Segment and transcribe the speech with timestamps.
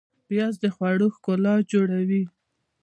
[0.27, 2.23] پیاز د خوړو ښکلا جوړوي